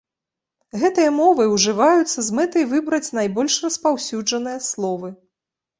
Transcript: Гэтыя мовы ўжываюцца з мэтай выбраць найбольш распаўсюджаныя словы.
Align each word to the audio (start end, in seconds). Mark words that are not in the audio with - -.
Гэтыя 0.83 1.11
мовы 1.17 1.45
ўжываюцца 1.55 2.19
з 2.29 2.39
мэтай 2.41 2.63
выбраць 2.73 3.13
найбольш 3.19 3.61
распаўсюджаныя 3.69 4.59
словы. 4.73 5.09